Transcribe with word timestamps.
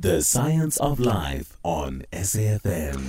The 0.00 0.22
Science 0.22 0.78
of 0.78 0.98
Life 0.98 1.58
on 1.62 2.04
SAFM. 2.10 3.04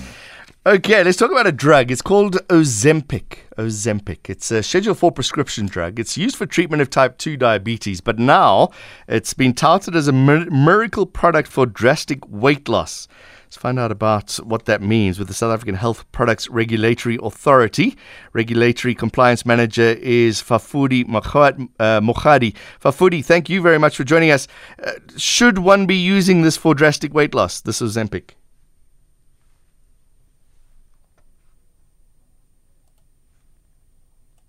Okay, 0.66 1.02
let's 1.06 1.17
talk 1.17 1.32
about 1.32 1.48
a 1.48 1.54
drug. 1.54 1.90
It's 1.90 2.02
called 2.02 2.46
Ozempic. 2.50 3.38
Ozempic. 3.58 4.29
It's 4.29 4.51
a 4.51 4.61
Schedule 4.61 4.93
4 4.93 5.09
prescription 5.14 5.67
drug. 5.67 6.01
It's 6.01 6.17
used 6.17 6.35
for 6.35 6.46
treatment 6.46 6.82
of 6.82 6.90
type 6.90 7.17
2 7.17 7.38
diabetes, 7.38 8.02
but 8.02 8.20
now 8.20 8.71
it's 9.07 9.34
been 9.34 9.54
touted 9.54 9.96
as 9.96 10.09
a 10.09 10.12
miracle 10.12 11.05
product 11.05 11.48
for 11.48 11.66
drastic 11.66 12.27
weight 12.27 12.67
loss. 12.67 13.07
Let's 13.52 13.57
find 13.57 13.79
out 13.79 13.91
about 13.91 14.36
what 14.45 14.63
that 14.68 14.81
means 14.81 15.20
with 15.20 15.27
the 15.27 15.33
South 15.33 15.51
African 15.54 15.75
Health 15.75 16.09
Products 16.13 16.47
Regulatory 16.47 17.20
Authority. 17.21 17.97
Regulatory 18.31 18.95
Compliance 18.95 19.45
Manager 19.45 19.97
is 20.01 20.41
Fafudi 20.41 21.04
uh, 21.04 22.00
Mokgadi. 22.00 22.55
Fafudi, 22.82 23.25
thank 23.25 23.50
you 23.50 23.61
very 23.61 23.77
much 23.77 23.97
for 23.97 24.05
joining 24.05 24.32
us. 24.32 24.47
Uh, 24.82 24.91
should 25.18 25.57
one 25.57 25.86
be 25.86 25.97
using 25.97 26.43
this 26.43 26.55
for 26.55 26.73
drastic 26.73 27.14
weight 27.14 27.33
loss, 27.33 27.59
this 27.59 27.82
Ozempic? 27.82 28.36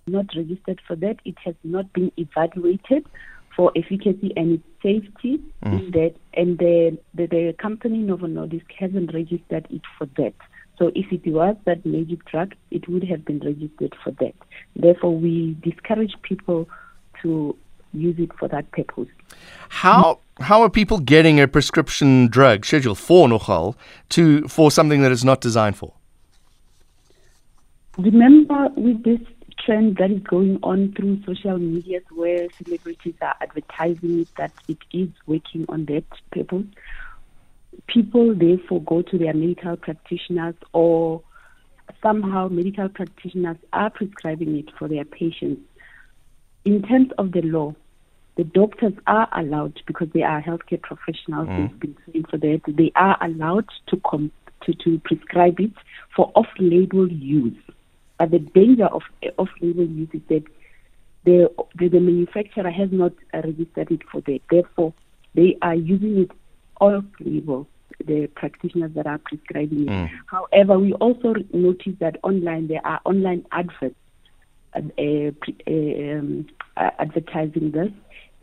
not 0.06 0.26
registered 0.36 0.80
for 0.86 0.94
that. 0.94 1.16
It 1.24 1.38
has 1.44 1.56
not 1.64 1.92
been 1.92 2.12
evaluated 2.16 3.06
for 3.56 3.72
efficacy 3.76 4.32
and 4.36 4.54
its 4.54 4.64
safety 4.82 5.42
in 5.62 5.72
mm. 5.72 5.92
that, 5.92 6.14
and 6.34 6.58
the, 6.58 6.98
the, 7.14 7.26
the 7.26 7.54
company 7.58 7.98
Novo 7.98 8.26
Nordisk 8.26 8.70
hasn't 8.78 9.12
registered 9.14 9.66
it 9.70 9.82
for 9.98 10.06
that. 10.16 10.34
So 10.78 10.90
if 10.94 11.12
it 11.12 11.30
was 11.30 11.56
that 11.64 11.84
magic 11.84 12.24
drug, 12.24 12.54
it 12.70 12.88
would 12.88 13.04
have 13.04 13.24
been 13.24 13.40
registered 13.40 13.94
for 14.02 14.10
that. 14.12 14.34
Therefore, 14.74 15.16
we 15.16 15.56
discourage 15.62 16.14
people 16.22 16.68
to 17.22 17.56
use 17.92 18.16
it 18.18 18.30
for 18.38 18.48
that 18.48 18.70
purpose. 18.72 19.08
How 19.68 20.18
how 20.40 20.62
are 20.62 20.70
people 20.70 20.98
getting 20.98 21.38
a 21.40 21.46
prescription 21.46 22.26
drug, 22.28 22.64
Schedule 22.64 22.94
4 22.94 23.28
nogal, 23.28 23.76
to 24.10 24.48
for 24.48 24.70
something 24.70 25.02
that 25.02 25.12
it's 25.12 25.24
not 25.24 25.40
designed 25.40 25.76
for? 25.76 25.92
Remember, 27.98 28.68
with 28.76 29.04
this 29.04 29.20
trend 29.64 29.96
that 29.96 30.10
is 30.10 30.20
going 30.20 30.58
on 30.62 30.92
through 30.96 31.22
social 31.24 31.58
media 31.58 32.00
where 32.10 32.48
celebrities 32.62 33.14
are 33.20 33.34
advertising 33.40 34.26
that 34.36 34.52
it 34.68 34.78
is 34.92 35.08
working 35.26 35.64
on 35.68 35.86
that 35.86 36.04
purpose, 36.30 36.66
people 37.86 38.34
therefore 38.34 38.82
go 38.82 39.02
to 39.02 39.18
their 39.18 39.34
medical 39.34 39.76
practitioners 39.76 40.54
or 40.72 41.22
somehow 42.02 42.48
medical 42.48 42.88
practitioners 42.88 43.56
are 43.72 43.90
prescribing 43.90 44.56
it 44.56 44.66
for 44.78 44.88
their 44.88 45.04
patients. 45.04 45.60
In 46.64 46.82
terms 46.82 47.10
of 47.18 47.32
the 47.32 47.42
law, 47.42 47.74
the 48.36 48.44
doctors 48.44 48.94
are 49.06 49.28
allowed 49.38 49.80
because 49.86 50.08
they 50.14 50.22
are 50.22 50.42
healthcare 50.42 50.80
professionals. 50.80 51.48
Mm-hmm. 51.48 51.62
They've 51.62 51.80
been 51.80 51.96
trained 52.04 52.26
for 52.30 52.38
that. 52.38 52.60
They 52.66 52.92
are 52.96 53.18
allowed 53.22 53.68
to 53.88 54.00
com- 54.06 54.32
to, 54.64 54.72
to 54.74 55.00
prescribe 55.00 55.58
it 55.58 55.72
for 56.14 56.30
off-label 56.34 57.10
use. 57.10 57.56
But 58.22 58.30
the 58.30 58.38
danger 58.38 58.86
of 58.86 59.02
off-label 59.36 59.84
use 59.84 60.08
is 60.12 60.20
that 60.28 60.44
the 61.24 61.50
the, 61.76 61.88
the 61.88 61.98
manufacturer 61.98 62.70
has 62.70 62.88
not 62.92 63.12
uh, 63.34 63.40
registered 63.42 63.90
it 63.90 64.02
for 64.12 64.20
that. 64.20 64.38
Therefore, 64.48 64.94
they 65.34 65.58
are 65.60 65.74
using 65.74 66.18
it 66.18 66.30
off-label. 66.80 67.66
The 68.06 68.28
practitioners 68.28 68.92
that 68.94 69.08
are 69.08 69.18
prescribing 69.18 69.88
it. 69.88 70.10
However, 70.26 70.78
we 70.78 70.92
also 70.94 71.34
notice 71.52 71.94
that 71.98 72.18
online 72.22 72.68
there 72.68 72.84
are 72.86 73.00
online 73.04 73.44
adverts 73.50 73.96
uh, 74.76 74.80
uh, 74.98 75.30
um, 75.66 76.46
uh, 76.76 76.90
advertising 77.00 77.72
this, 77.72 77.90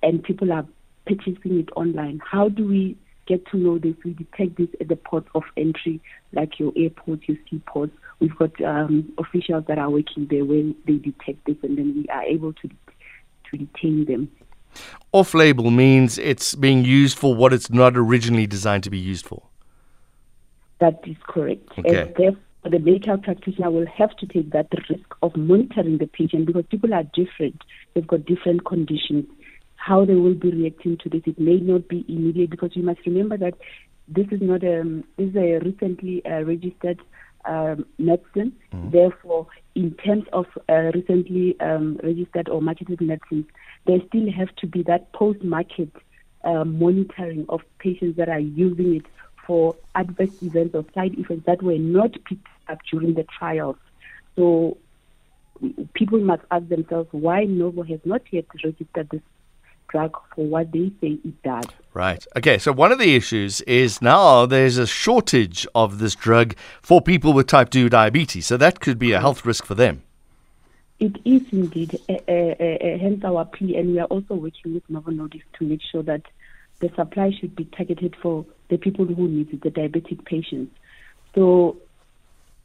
and 0.03 0.21
people 0.21 0.51
are 0.51 0.65
purchasing 1.07 1.59
it 1.59 1.69
online. 1.77 2.19
How 2.29 2.49
do 2.49 2.67
we 2.67 2.97
get 3.27 3.45
to 3.51 3.57
know 3.57 3.79
this? 3.79 3.95
We 4.03 4.11
detect 4.11 4.57
this 4.57 4.69
at 4.81 4.89
the 4.89 4.97
port 4.97 5.25
of 5.35 5.43
entry, 5.55 6.01
like 6.33 6.59
your 6.59 6.73
airports, 6.75 7.23
your 7.27 7.37
seaports. 7.49 7.93
We've 8.19 8.35
got 8.35 8.61
um, 8.61 9.11
officials 9.17 9.65
that 9.67 9.77
are 9.77 9.89
working 9.89 10.27
there 10.29 10.43
when 10.43 10.75
they 10.85 10.95
detect 10.95 11.45
this, 11.45 11.55
and 11.63 11.77
then 11.77 11.93
we 11.95 12.07
are 12.09 12.23
able 12.23 12.53
to 12.53 12.69
to 13.51 13.57
detain 13.57 14.05
them. 14.05 14.29
Off 15.11 15.33
label 15.33 15.71
means 15.71 16.17
it's 16.17 16.53
being 16.53 16.85
used 16.85 17.17
for 17.17 17.33
what 17.33 17.53
it's 17.53 17.69
not 17.69 17.97
originally 17.97 18.45
designed 18.45 18.83
to 18.83 18.89
be 18.89 18.99
used 18.99 19.25
for. 19.25 19.41
That 20.79 20.99
is 21.05 21.17
correct. 21.27 21.67
Okay. 21.77 22.01
And 22.01 22.15
therefore, 22.15 22.41
the 22.63 22.79
medical 22.79 23.17
practitioner 23.17 23.71
will 23.71 23.87
have 23.87 24.15
to 24.17 24.27
take 24.27 24.51
that 24.51 24.67
risk 24.89 25.15
of 25.21 25.35
monitoring 25.35 25.97
the 25.97 26.07
patient 26.07 26.45
because 26.45 26.65
people 26.69 26.93
are 26.93 27.03
different. 27.03 27.61
They've 27.93 28.05
got 28.05 28.25
different 28.25 28.65
conditions. 28.65 29.25
How 29.75 30.05
they 30.05 30.15
will 30.15 30.35
be 30.35 30.51
reacting 30.51 30.97
to 30.97 31.09
this, 31.09 31.21
it 31.25 31.39
may 31.39 31.57
not 31.57 31.87
be 31.87 32.05
immediate 32.07 32.49
because 32.49 32.75
you 32.75 32.83
must 32.83 32.99
remember 33.05 33.37
that 33.37 33.55
this 34.07 34.27
is 34.31 34.41
not 34.41 34.63
a 34.63 35.03
this 35.17 35.29
is 35.29 35.35
a 35.35 35.59
recently 35.59 36.23
uh, 36.25 36.41
registered 36.41 36.99
um, 37.45 37.85
medicine. 37.97 38.55
Therefore, 38.71 39.47
in 39.75 39.91
terms 39.95 40.25
of 40.33 40.45
uh, 40.67 40.91
recently 40.93 41.59
um, 41.59 41.99
registered 42.03 42.49
or 42.49 42.61
marketed 42.61 43.01
medicines, 43.01 43.45
there 43.85 43.99
still 44.07 44.31
have 44.31 44.55
to 44.57 44.67
be 44.67 44.83
that 44.83 45.11
post-market 45.13 45.89
uh, 46.43 46.63
monitoring 46.63 47.45
of 47.49 47.61
patients 47.79 48.17
that 48.17 48.29
are 48.29 48.39
using 48.39 48.95
it 48.97 49.05
for 49.45 49.75
adverse 49.95 50.29
events 50.41 50.75
or 50.75 50.85
side 50.93 51.15
effects 51.17 51.43
that 51.45 51.61
were 51.63 51.77
not 51.77 52.11
picked 52.25 52.47
up 52.67 52.79
during 52.91 53.13
the 53.15 53.23
trials. 53.23 53.77
So 54.35 54.77
people 55.93 56.19
must 56.19 56.43
ask 56.51 56.67
themselves 56.67 57.09
why 57.11 57.43
Novo 57.45 57.83
has 57.83 57.99
not 58.05 58.21
yet 58.31 58.45
registered 58.63 59.09
this 59.09 59.21
drug 59.89 60.17
for 60.35 60.45
what 60.45 60.71
they 60.71 60.91
say 61.01 61.19
it 61.23 61.43
does. 61.43 61.65
Right. 61.93 62.25
Okay. 62.37 62.57
So 62.57 62.71
one 62.71 62.91
of 62.91 62.99
the 62.99 63.15
issues 63.15 63.61
is 63.61 64.01
now 64.01 64.45
there's 64.45 64.77
a 64.77 64.87
shortage 64.87 65.67
of 65.75 65.99
this 65.99 66.15
drug 66.15 66.55
for 66.81 67.01
people 67.01 67.33
with 67.33 67.47
type 67.47 67.69
2 67.69 67.89
diabetes. 67.89 68.47
So 68.47 68.57
that 68.57 68.79
could 68.79 68.99
be 68.99 69.11
a 69.11 69.19
health 69.19 69.45
risk 69.45 69.65
for 69.65 69.75
them. 69.75 70.03
It 70.99 71.15
is 71.23 71.43
indeed, 71.51 71.97
uh, 72.09 72.13
uh, 72.27 72.31
uh, 72.31 72.97
hence 72.99 73.23
our 73.23 73.45
plea, 73.45 73.77
and 73.77 73.93
we 73.93 73.99
are 73.99 74.07
also 74.07 74.35
working 74.35 74.73
with 74.73 74.83
Novo 74.89 75.11
Nordisk 75.11 75.43
to 75.57 75.65
make 75.65 75.79
sure 75.81 76.03
that 76.03 76.23
the 76.79 76.89
supply 76.95 77.31
should 77.39 77.55
be 77.55 77.65
targeted 77.65 78.17
for 78.21 78.45
the 78.67 78.77
people 78.77 79.05
who 79.05 79.27
need 79.27 79.53
it, 79.53 79.61
the 79.61 79.71
diabetic 79.71 80.25
patients. 80.25 80.75
So 81.35 81.77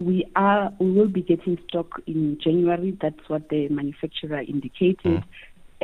we 0.01 0.27
are, 0.35 0.73
we 0.79 0.91
will 0.91 1.09
be 1.09 1.23
getting 1.23 1.59
stock 1.69 2.01
in 2.07 2.39
January. 2.41 2.97
That's 3.01 3.29
what 3.29 3.49
the 3.49 3.69
manufacturer 3.69 4.41
indicated, 4.41 5.23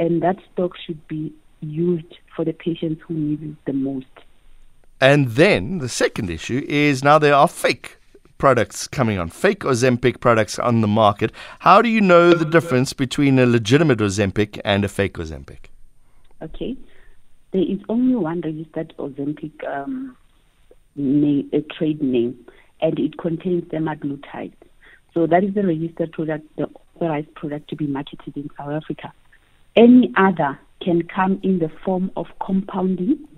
and 0.01 0.23
that 0.23 0.37
stock 0.53 0.73
should 0.85 1.07
be 1.09 1.33
used 1.61 2.15
for 2.35 2.45
the 2.45 2.55
patients 2.55 3.03
who 3.07 3.15
need 3.15 3.43
it 3.43 3.57
the 3.67 3.75
most. 3.75 4.07
And 4.99 5.29
then 5.29 5.79
the 5.79 5.91
second 5.91 6.31
issue 6.31 6.65
is 6.67 7.05
now 7.05 7.19
there 7.19 7.35
are 7.35 7.47
fake 7.47 7.99
products 8.39 8.89
coming 8.89 9.19
on, 9.19 9.29
fake 9.29 9.61
Ozempic 9.61 10.21
products 10.21 10.59
on 10.59 10.81
the 10.81 10.89
market. 10.89 11.33
How 11.59 11.83
do 11.83 11.91
you 11.91 12.01
know 12.01 12.33
the 12.33 12.47
difference 12.47 12.95
between 12.95 13.39
a 13.39 13.45
legitimate 13.45 13.99
Ozempic 13.99 14.59
and 14.65 14.87
a 14.87 14.89
fake 14.89 15.15
Ozempic? 15.15 15.67
Okay. 16.41 16.77
There 17.53 17.63
is 17.63 17.81
only 17.91 18.15
one 18.15 18.41
registered 18.41 18.95
Ozempic 18.99 19.53
um, 19.69 20.17
name, 20.97 21.51
a 21.53 21.61
trade 21.61 22.03
name, 22.03 22.39
and 22.81 22.99
it 22.99 23.19
contains 23.19 23.65
semaglutide. 23.65 24.55
So 25.13 25.27
that 25.27 25.45
is 25.45 25.53
the 25.53 25.67
registered 25.67 26.13
product, 26.13 26.47
the 26.57 26.71
authorized 26.97 27.35
product 27.35 27.69
to 27.69 27.77
be 27.77 27.87
marketed 27.87 28.35
in 28.37 28.49
South 28.57 28.71
Africa. 28.71 29.13
Any 29.77 30.13
other 30.17 30.59
can 30.83 31.03
come 31.03 31.41
in 31.43 31.59
the 31.59 31.71
form 31.85 32.11
of 32.17 32.27
compounding 32.45 33.29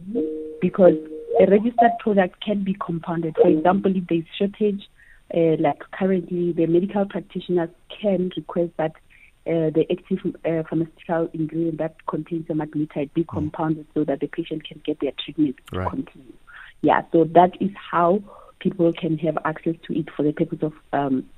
because 0.61 0.95
a 1.41 1.47
registered 1.51 1.93
product 2.01 2.43
can 2.45 2.63
be 2.65 2.77
compounded. 2.85 3.37
For 3.41 3.49
example, 3.49 3.95
if 3.97 4.07
there 4.07 4.19
is 4.19 4.25
shortage, 4.39 4.89
uh, 5.35 5.57
like 5.59 5.79
currently, 5.93 6.53
the 6.53 6.67
medical 6.67 7.07
practitioners 7.07 7.71
can 8.01 8.31
request 8.37 8.73
that 8.77 8.93
uh, 9.45 9.71
the 9.75 9.85
active 9.91 10.19
uh, 10.45 10.63
pharmaceutical 10.69 11.29
ingredient 11.33 11.79
that 11.79 11.97
contains 12.07 12.47
semaglutide 12.47 13.13
be 13.13 13.25
compounded 13.25 13.87
so 13.93 14.05
that 14.05 14.21
the 14.21 14.29
patient 14.29 14.63
can 14.65 14.81
get 14.85 15.01
their 15.01 15.13
treatment 15.25 15.57
Right. 15.73 15.89
continue. 15.89 16.33
Yeah, 16.83 17.03
so 17.13 17.25
that 17.25 17.61
is 17.61 17.71
how 17.75 18.23
people 18.61 18.93
can 18.93 19.19
have 19.19 19.39
access 19.45 19.75
to 19.87 19.99
it 19.99 20.09
for 20.17 20.23
the 20.23 20.33
purpose 20.33 20.61
of 20.63 20.73
um, 20.93 21.29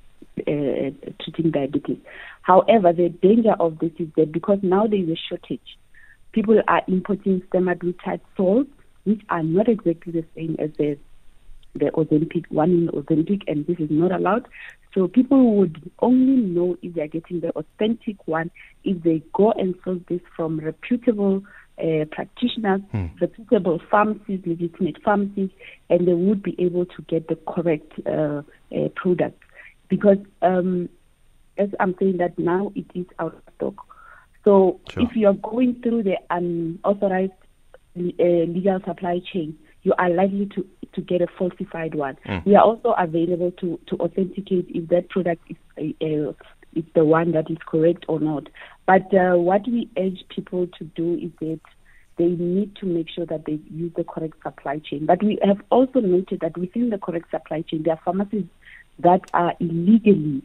treating 0.43 1.51
diabetes. 1.51 1.97
However, 2.41 2.93
the 2.93 3.09
danger 3.09 3.55
of 3.59 3.79
this 3.79 3.91
is 3.99 4.07
that 4.17 4.31
because 4.31 4.59
now 4.61 4.87
there 4.87 4.99
is 4.99 5.09
a 5.09 5.17
shortage, 5.29 5.77
people 6.31 6.61
are 6.67 6.81
importing 6.87 7.41
semaglutide 7.53 8.21
salts, 8.35 8.69
which 9.05 9.21
are 9.29 9.43
not 9.43 9.67
exactly 9.69 10.11
the 10.13 10.25
same 10.35 10.55
as 10.59 10.69
the 10.77 10.97
the 11.75 11.91
Ozempic, 11.91 12.45
one 12.49 12.71
in 12.71 12.87
Ozempic, 12.87 13.41
and 13.47 13.67
this 13.67 13.77
is 13.79 13.89
not 13.91 14.11
allowed. 14.11 14.47
So 14.93 15.09
people 15.09 15.57
would 15.57 15.91
only 15.99 16.41
know 16.41 16.77
if 16.81 16.93
they 16.95 17.01
are 17.01 17.07
getting 17.07 17.41
the 17.41 17.49
authentic 17.49 18.15
one 18.27 18.49
if 18.85 19.03
they 19.03 19.21
go 19.33 19.51
and 19.51 19.75
source 19.83 19.99
this 20.07 20.21
from 20.37 20.59
reputable 20.59 21.43
uh, 21.77 22.05
practitioners, 22.11 22.79
reputable 23.19 23.81
pharmacies, 23.91 24.39
legitimate 24.45 25.01
pharmacies, 25.03 25.49
and 25.89 26.07
they 26.07 26.13
would 26.13 26.41
be 26.41 26.55
able 26.59 26.85
to 26.85 27.01
get 27.09 27.27
the 27.27 27.37
correct 27.47 27.91
uh, 28.07 28.41
uh, 28.73 28.87
product. 28.95 29.41
Because 29.89 30.17
um, 30.41 30.89
as 31.57 31.69
I'm 31.79 31.95
saying 31.99 32.17
that 32.17 32.37
now 32.37 32.71
it 32.75 32.85
is 32.93 33.05
out 33.19 33.35
of 33.35 33.41
stock. 33.55 33.75
So 34.43 34.79
Sure. 34.89 35.03
if 35.03 35.15
you 35.15 35.27
are 35.27 35.33
going 35.33 35.81
through 35.81 36.03
the 36.03 36.17
unauthorized 36.29 37.31
uh, 37.97 38.23
legal 38.23 38.79
supply 38.85 39.21
chain, 39.31 39.57
you 39.83 39.93
are 39.97 40.09
likely 40.09 40.47
to, 40.55 40.65
to 40.93 41.01
get 41.01 41.21
a 41.21 41.27
falsified 41.37 41.95
one. 41.95 42.17
We 42.45 42.55
are 42.55 42.63
also 42.63 42.93
available 42.97 43.51
to, 43.59 43.79
to 43.87 43.95
authenticate 43.97 44.67
if 44.69 44.89
that 44.89 45.09
product 45.09 45.43
is, 45.49 45.57
uh, 46.01 46.33
is 46.75 46.83
the 46.93 47.05
one 47.05 47.31
that 47.31 47.49
is 47.49 47.57
correct 47.65 48.05
or 48.07 48.19
not. 48.19 48.47
But 48.85 49.13
uh, 49.13 49.35
what 49.35 49.67
we 49.67 49.89
urge 49.97 50.23
people 50.29 50.67
to 50.77 50.83
do 50.83 51.15
is 51.15 51.31
that 51.39 51.59
they 52.17 52.27
need 52.27 52.75
to 52.77 52.85
make 52.85 53.09
sure 53.09 53.25
that 53.25 53.45
they 53.45 53.59
use 53.71 53.91
the 53.95 54.03
correct 54.03 54.41
supply 54.41 54.79
chain. 54.79 55.05
But 55.05 55.21
we 55.21 55.37
have 55.43 55.61
also 55.69 55.99
noted 55.99 56.39
that 56.41 56.57
within 56.57 56.89
the 56.89 56.97
correct 56.97 57.29
supply 57.31 57.61
chain, 57.61 57.83
there 57.83 57.93
are 57.95 58.01
pharmacies 58.03 58.45
that 58.99 59.21
are 59.33 59.53
illegally 59.59 60.41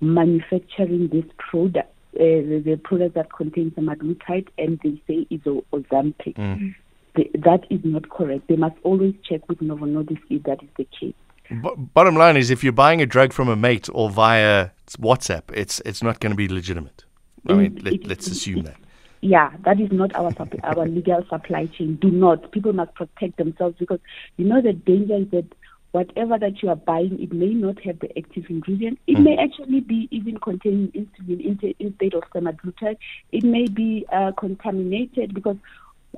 manufacturing 0.00 1.08
this 1.08 1.24
product, 1.38 1.88
uh, 2.16 2.18
the, 2.18 2.62
the 2.64 2.76
product 2.76 3.14
that 3.14 3.32
contains 3.32 3.72
semaglutide, 3.74 4.48
and 4.58 4.78
they 4.82 5.00
say 5.06 5.26
is 5.30 5.40
Ozempic. 5.72 6.74
The, 7.14 7.30
that 7.34 7.66
is 7.70 7.80
not 7.84 8.08
correct. 8.08 8.48
They 8.48 8.56
must 8.56 8.76
always 8.84 9.14
check 9.22 9.46
with 9.48 9.60
Novo 9.60 9.84
Nordisk 9.84 10.22
if 10.30 10.42
that 10.44 10.62
is 10.62 10.68
the 10.78 10.84
case. 10.98 11.14
B- 11.50 11.74
bottom 11.76 12.16
line 12.16 12.36
is, 12.38 12.48
if 12.50 12.64
you're 12.64 12.72
buying 12.72 13.02
a 13.02 13.06
drug 13.06 13.32
from 13.34 13.48
a 13.48 13.56
mate 13.56 13.88
or 13.92 14.08
via 14.08 14.70
WhatsApp, 14.98 15.42
it's 15.52 15.80
it's 15.84 16.02
not 16.02 16.20
going 16.20 16.30
to 16.32 16.36
be 16.36 16.48
legitimate. 16.48 17.04
I 17.48 17.52
mean, 17.52 17.76
It- 17.76 17.82
let, 17.84 17.92
it- 17.94 18.06
let's 18.06 18.26
assume 18.28 18.60
it- 18.60 18.64
that. 18.66 18.76
Yeah, 19.24 19.52
that 19.64 19.78
is 19.78 19.92
not 19.92 20.12
our 20.16 20.32
our 20.64 20.88
legal 20.88 21.24
supply 21.28 21.66
chain. 21.66 21.94
Do 22.00 22.10
not. 22.10 22.50
People 22.50 22.72
must 22.72 22.92
protect 22.94 23.36
themselves 23.36 23.76
because 23.78 24.00
you 24.36 24.44
know 24.44 24.60
the 24.60 24.72
danger 24.72 25.14
is 25.16 25.28
that 25.30 25.44
whatever 25.92 26.38
that 26.38 26.62
you 26.62 26.70
are 26.70 26.76
buying, 26.76 27.22
it 27.22 27.32
may 27.32 27.48
not 27.54 27.80
have 27.84 28.00
the 28.00 28.08
active 28.18 28.46
ingredient. 28.48 28.98
It 29.06 29.18
may 29.18 29.36
actually 29.36 29.80
be 29.80 30.08
even 30.10 30.38
containing 30.38 30.90
insulin 30.92 31.74
instead 31.78 32.14
of 32.14 32.24
semaglutide. 32.34 32.96
It 33.30 33.44
may 33.44 33.66
be 33.66 34.06
uh, 34.10 34.32
contaminated 34.32 35.34
because 35.34 35.56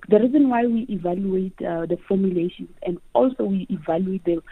the 0.09 0.21
reason 0.21 0.49
why 0.49 0.67
we 0.67 0.87
evaluate 0.89 1.55
uh, 1.61 1.87
the 1.87 1.99
formulations 2.09 2.71
and 2.85 2.99
also 3.13 3.45
we 3.45 3.67
evaluate 3.69 4.25
the 4.25 4.43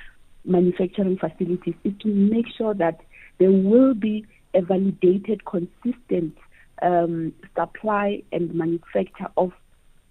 manufacturing 0.44 1.18
facilities 1.18 1.74
is 1.84 1.92
to 2.00 2.08
make 2.08 2.46
sure 2.56 2.74
that 2.74 3.00
there 3.38 3.52
will 3.52 3.94
be 3.94 4.26
a 4.54 4.62
validated, 4.62 5.44
consistent 5.44 6.36
um, 6.82 7.32
supply 7.56 8.22
and 8.32 8.54
manufacture 8.54 9.28
of 9.36 9.52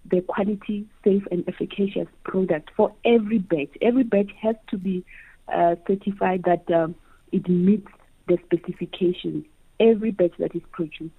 the 0.04 0.20
quality, 0.22 0.86
safe, 1.04 1.22
and 1.30 1.48
efficacious 1.48 2.08
product 2.24 2.70
for 2.76 2.92
every 3.04 3.38
batch. 3.38 3.70
Every 3.80 4.02
batch 4.02 4.30
has 4.40 4.56
to 4.68 4.78
be 4.78 5.04
uh, 5.52 5.76
certified 5.86 6.44
that 6.44 6.70
um, 6.74 6.94
it 7.30 7.48
meets 7.48 7.88
the 8.28 8.38
specifications. 8.44 9.44
Every 9.80 10.10
batch 10.10 10.32
that 10.38 10.54
is 10.54 10.62
produced 10.72 11.14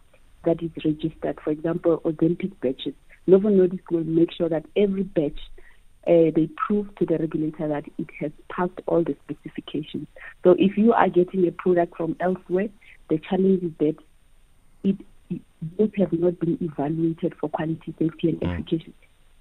that 0.45 0.62
is 0.62 0.71
registered, 0.83 1.39
for 1.44 1.51
example, 1.51 2.01
Ozempic 2.03 2.51
batches, 2.62 2.94
Novo 3.27 3.50
Nordisk 3.50 3.89
will 3.89 4.03
make 4.03 4.33
sure 4.33 4.50
that 4.50 4.65
every 4.75 5.03
batch 5.03 5.39
uh, 6.06 6.31
they 6.35 6.50
prove 6.57 6.94
to 6.95 7.06
the 7.06 7.18
regulator 7.18 7.68
that 7.69 7.85
it 7.97 8.07
has 8.19 8.31
passed 8.50 8.81
all 8.88 9.03
the 9.03 9.15
specifications. 9.24 10.07
So 10.44 10.56
if 10.59 10.77
you 10.77 10.91
are 10.91 11.07
getting 11.07 11.47
a 11.47 11.51
product 11.51 11.95
from 11.95 12.18
elsewhere, 12.19 12.68
the 13.09 13.19
challenge 13.19 13.63
is 13.63 13.71
that 13.80 13.95
it, 14.83 14.97
those 15.77 15.92
have 15.98 16.13
not 16.13 16.39
been 16.39 16.57
evaluated 16.62 17.33
for 17.39 17.50
quality, 17.50 17.94
safety, 18.00 18.30
and 18.30 18.44
efficacy. 18.44 18.94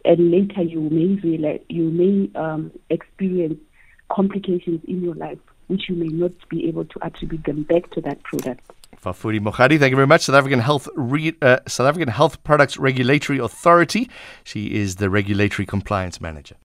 And 0.05 0.31
later 0.31 0.63
you 0.63 0.81
may 0.81 1.21
realize 1.23 1.61
you 1.69 1.85
may 1.85 2.31
um, 2.39 2.73
experience 2.91 3.59
complications 4.11 4.81
in 4.87 5.03
your 5.03 5.15
life, 5.15 5.39
which 5.69 5.89
you 5.89 5.95
may 5.95 6.09
not 6.09 6.33
be 6.49 6.69
able 6.69 6.85
to 6.85 6.99
attribute 7.03 7.45
them 7.45 7.63
back 7.63 7.91
to 7.93 8.01
that 8.03 8.23
product. 8.25 8.71
Fafudi 9.03 9.41
Mokgadi, 9.41 9.79
thank 9.79 9.91
you 9.91 9.97
very 9.97 10.07
much. 10.07 10.23
South 10.23 10.37
African 10.37 10.61
Health 10.61 10.89
Re- 10.95 11.35
uh, 11.43 11.59
South 11.67 11.89
African 11.89 12.09
Health 12.09 12.43
Products 12.45 12.77
Regulatory 12.77 13.39
Authority. 13.39 14.09
She 14.45 14.75
is 14.75 14.97
the 14.97 15.11
regulatory 15.11 15.67
compliance 15.67 16.21
manager. 16.21 16.57